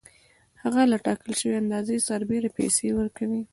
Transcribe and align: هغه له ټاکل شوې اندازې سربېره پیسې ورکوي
هغه 0.63 0.81
له 0.91 0.97
ټاکل 1.05 1.31
شوې 1.41 1.55
اندازې 1.61 2.05
سربېره 2.07 2.49
پیسې 2.57 2.87
ورکوي 2.99 3.41